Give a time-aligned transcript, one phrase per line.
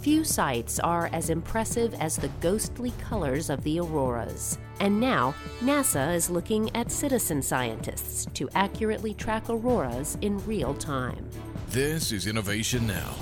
[0.00, 4.56] Few sights are as impressive as the ghostly colors of the auroras.
[4.78, 11.28] And now, NASA is looking at citizen scientists to accurately track auroras in real time.
[11.70, 13.12] This is Innovation Now.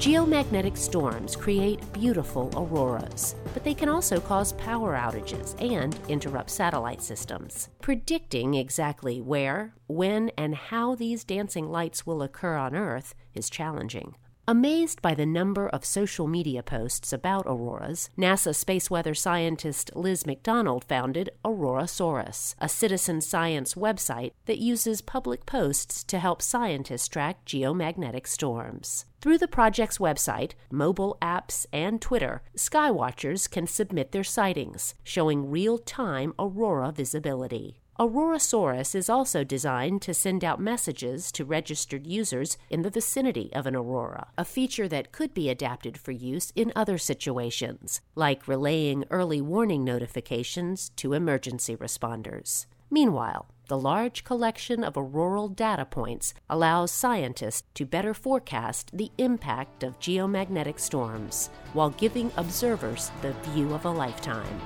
[0.00, 7.02] Geomagnetic storms create beautiful auroras, but they can also cause power outages and interrupt satellite
[7.02, 7.70] systems.
[7.80, 14.16] Predicting exactly where, when, and how these dancing lights will occur on Earth is challenging.
[14.48, 20.24] Amazed by the number of social media posts about auroras, NASA space weather scientist Liz
[20.24, 27.44] MacDonald founded Aurorasaurus, a citizen science website that uses public posts to help scientists track
[27.44, 29.04] geomagnetic storms.
[29.26, 35.78] Through the project's website, mobile apps, and Twitter, skywatchers can submit their sightings, showing real
[35.78, 37.80] time aurora visibility.
[37.98, 43.66] Aurorasaurus is also designed to send out messages to registered users in the vicinity of
[43.66, 49.02] an aurora, a feature that could be adapted for use in other situations, like relaying
[49.10, 52.66] early warning notifications to emergency responders.
[52.90, 59.82] Meanwhile, the large collection of auroral data points allows scientists to better forecast the impact
[59.82, 64.60] of geomagnetic storms while giving observers the view of a lifetime.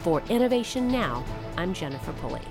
[0.00, 1.24] For Innovation Now,
[1.56, 2.42] I'm Jennifer Pulley.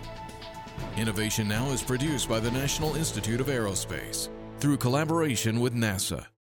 [0.98, 6.26] Innovation Now is produced by the National Institute of Aerospace through collaboration with NASA.